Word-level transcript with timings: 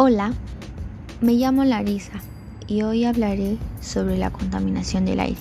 Hola, 0.00 0.32
me 1.20 1.32
llamo 1.32 1.64
Larisa 1.64 2.20
y 2.68 2.82
hoy 2.82 3.04
hablaré 3.04 3.56
sobre 3.80 4.16
la 4.16 4.30
contaminación 4.30 5.04
del 5.04 5.18
aire 5.18 5.40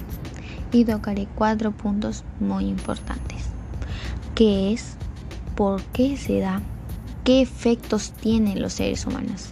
y 0.71 0.83
tocaré 0.83 1.27
cuatro 1.35 1.71
puntos 1.71 2.23
muy 2.39 2.65
importantes. 2.65 3.43
¿Qué 4.33 4.73
es? 4.73 4.95
¿Por 5.55 5.83
qué 5.83 6.17
se 6.17 6.39
da? 6.39 6.63
¿Qué 7.23 7.39
efectos 7.39 8.13
tienen 8.13 8.59
los 8.59 8.73
seres 8.73 9.05
humanos? 9.05 9.49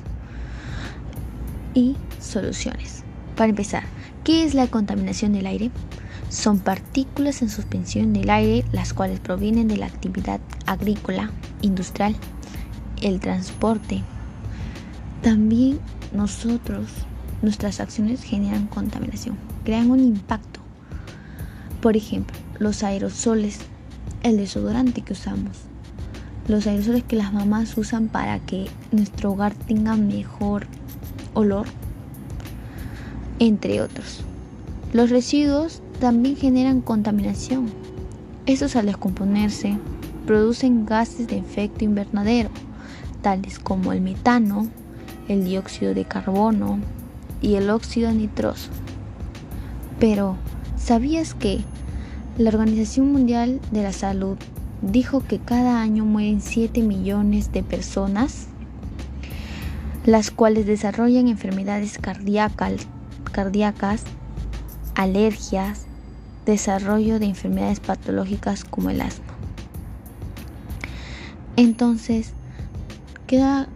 Y 1.75 1.95
soluciones. 2.19 3.03
Para 3.35 3.51
empezar, 3.51 3.83
¿qué 4.23 4.43
es 4.43 4.55
la 4.55 4.65
contaminación 4.65 5.33
del 5.33 5.45
aire? 5.45 5.69
Son 6.29 6.57
partículas 6.57 7.43
en 7.43 7.51
suspensión 7.51 8.11
del 8.11 8.31
aire 8.31 8.65
las 8.71 8.95
cuales 8.95 9.19
provienen 9.19 9.67
de 9.67 9.77
la 9.77 9.85
actividad 9.85 10.39
agrícola, 10.65 11.29
industrial, 11.61 12.15
el 13.03 13.19
transporte, 13.19 14.01
también 15.21 15.79
nosotros, 16.13 16.87
nuestras 17.41 17.79
acciones 17.79 18.23
generan 18.23 18.67
contaminación, 18.67 19.37
crean 19.63 19.91
un 19.91 19.99
impacto. 19.99 20.59
Por 21.81 21.97
ejemplo, 21.97 22.37
los 22.59 22.83
aerosoles, 22.83 23.59
el 24.23 24.37
desodorante 24.37 25.01
que 25.01 25.13
usamos, 25.13 25.57
los 26.47 26.67
aerosoles 26.67 27.03
que 27.03 27.15
las 27.15 27.33
mamás 27.33 27.77
usan 27.77 28.07
para 28.07 28.39
que 28.39 28.67
nuestro 28.91 29.31
hogar 29.31 29.53
tenga 29.53 29.95
mejor 29.95 30.67
olor, 31.33 31.67
entre 33.39 33.81
otros. 33.81 34.21
Los 34.93 35.09
residuos 35.09 35.81
también 35.99 36.37
generan 36.37 36.81
contaminación. 36.81 37.69
Estos 38.45 38.75
al 38.75 38.85
descomponerse 38.85 39.77
producen 40.25 40.85
gases 40.85 41.27
de 41.27 41.37
efecto 41.37 41.83
invernadero, 41.83 42.49
tales 43.21 43.59
como 43.59 43.91
el 43.91 44.01
metano, 44.01 44.67
el 45.27 45.45
dióxido 45.45 45.93
de 45.93 46.05
carbono 46.05 46.79
y 47.41 47.55
el 47.55 47.69
óxido 47.69 48.11
nitroso. 48.11 48.69
Pero, 49.99 50.35
¿sabías 50.77 51.33
que 51.33 51.61
la 52.37 52.49
Organización 52.49 53.11
Mundial 53.11 53.61
de 53.71 53.83
la 53.83 53.93
Salud 53.93 54.37
dijo 54.81 55.23
que 55.25 55.39
cada 55.39 55.81
año 55.81 56.05
mueren 56.05 56.41
7 56.41 56.81
millones 56.81 57.51
de 57.51 57.63
personas, 57.63 58.47
las 60.05 60.31
cuales 60.31 60.65
desarrollan 60.65 61.27
enfermedades 61.27 61.97
cardíacas, 61.97 62.87
cardíacas 63.31 64.03
alergias, 64.95 65.85
desarrollo 66.45 67.19
de 67.19 67.25
enfermedades 67.25 67.79
patológicas 67.79 68.63
como 68.63 68.89
el 68.89 69.01
asma? 69.01 69.25
Entonces, 71.55 72.33
queda 73.27 73.69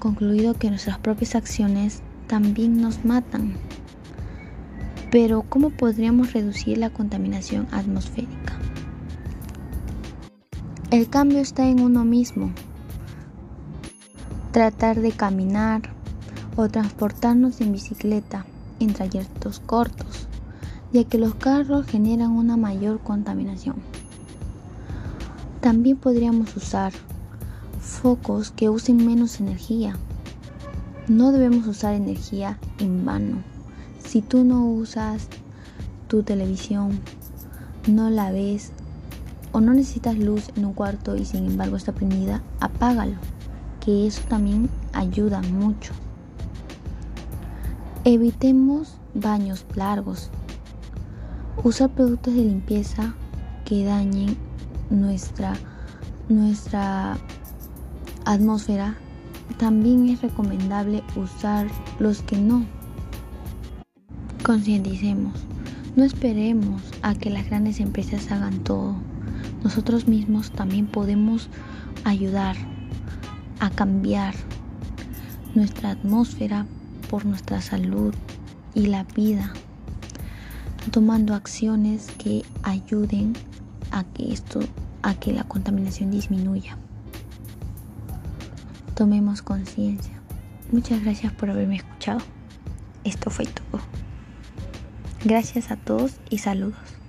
concluido 0.00 0.54
que 0.54 0.70
nuestras 0.70 0.98
propias 0.98 1.36
acciones 1.36 2.02
también 2.26 2.80
nos 2.80 3.04
matan. 3.04 3.54
Pero 5.12 5.42
¿cómo 5.42 5.70
podríamos 5.70 6.32
reducir 6.32 6.78
la 6.78 6.90
contaminación 6.90 7.68
atmosférica? 7.70 8.58
El 10.90 11.08
cambio 11.08 11.38
está 11.38 11.68
en 11.68 11.80
uno 11.80 12.04
mismo. 12.04 12.52
Tratar 14.50 15.00
de 15.00 15.12
caminar 15.12 15.82
o 16.56 16.68
transportarnos 16.68 17.60
en 17.60 17.72
bicicleta 17.72 18.44
en 18.80 18.92
trayectos 18.94 19.60
cortos, 19.60 20.26
ya 20.92 21.04
que 21.04 21.18
los 21.18 21.34
carros 21.36 21.86
generan 21.86 22.32
una 22.32 22.56
mayor 22.56 23.00
contaminación. 23.00 23.76
También 25.60 25.96
podríamos 25.96 26.56
usar 26.56 26.92
focos 27.80 28.50
que 28.50 28.68
usen 28.68 29.04
menos 29.06 29.40
energía. 29.40 29.96
No 31.08 31.32
debemos 31.32 31.66
usar 31.66 31.94
energía 31.94 32.58
en 32.78 33.04
vano. 33.04 33.42
Si 33.98 34.22
tú 34.22 34.44
no 34.44 34.66
usas 34.66 35.28
tu 36.06 36.22
televisión, 36.22 37.00
no 37.88 38.10
la 38.10 38.30
ves 38.30 38.72
o 39.52 39.60
no 39.60 39.74
necesitas 39.74 40.16
luz 40.16 40.50
en 40.56 40.66
un 40.66 40.74
cuarto 40.74 41.16
y 41.16 41.24
sin 41.24 41.46
embargo 41.46 41.76
está 41.76 41.92
prendida, 41.92 42.42
apágalo, 42.60 43.16
que 43.84 44.06
eso 44.06 44.22
también 44.28 44.70
ayuda 44.92 45.42
mucho. 45.42 45.92
Evitemos 48.04 48.94
baños 49.14 49.66
largos. 49.74 50.30
Usar 51.64 51.90
productos 51.90 52.34
de 52.34 52.44
limpieza 52.44 53.14
que 53.64 53.84
dañen 53.84 54.36
nuestra 54.88 55.54
nuestra 56.30 57.18
atmósfera, 58.32 58.96
también 59.58 60.08
es 60.08 60.22
recomendable 60.22 61.02
usar 61.16 61.66
los 61.98 62.22
que 62.22 62.38
no. 62.38 62.64
Concienticemos, 64.44 65.34
no 65.96 66.04
esperemos 66.04 66.82
a 67.02 67.14
que 67.14 67.30
las 67.30 67.46
grandes 67.46 67.80
empresas 67.80 68.30
hagan 68.30 68.60
todo. 68.60 68.96
Nosotros 69.64 70.08
mismos 70.08 70.50
también 70.52 70.86
podemos 70.86 71.48
ayudar 72.04 72.56
a 73.58 73.70
cambiar 73.70 74.34
nuestra 75.54 75.90
atmósfera 75.90 76.66
por 77.10 77.26
nuestra 77.26 77.60
salud 77.60 78.14
y 78.74 78.86
la 78.86 79.04
vida, 79.04 79.52
tomando 80.92 81.34
acciones 81.34 82.10
que 82.16 82.44
ayuden 82.62 83.34
a 83.90 84.04
que 84.04 84.32
esto, 84.32 84.60
a 85.02 85.14
que 85.14 85.32
la 85.32 85.44
contaminación 85.44 86.10
disminuya 86.10 86.78
tomemos 89.00 89.40
conciencia. 89.40 90.12
Muchas 90.72 91.02
gracias 91.02 91.32
por 91.32 91.48
haberme 91.48 91.76
escuchado. 91.76 92.20
Esto 93.02 93.30
fue 93.30 93.46
todo. 93.46 93.80
Gracias 95.24 95.70
a 95.70 95.76
todos 95.76 96.16
y 96.28 96.36
saludos. 96.36 96.99